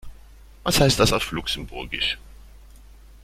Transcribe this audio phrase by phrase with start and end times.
[0.63, 2.17] Was heißt das auf Luxemburgisch?